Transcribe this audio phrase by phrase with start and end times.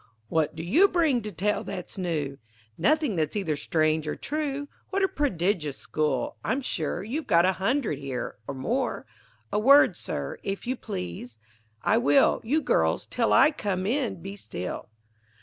[0.29, 2.39] What do you bring to tell that's new!
[2.75, 4.67] "Nothing that's either strange or true.
[4.89, 6.37] What a prodigious school!
[6.43, 9.05] I'm sure You've got a hundred here, or more.
[9.53, 11.37] A word, Sir, if you please."
[11.83, 14.89] I will You girls, till I come in be still.